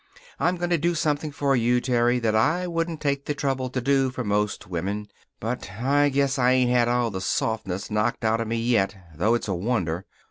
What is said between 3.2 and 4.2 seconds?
the trouble to do